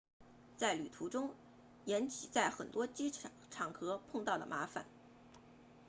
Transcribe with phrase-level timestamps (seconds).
[0.57, 1.35] 在旅途中
[1.85, 2.87] 岩崎在很多
[3.51, 4.83] 场合碰到了麻烦